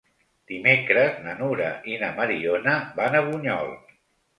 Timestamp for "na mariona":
2.07-2.77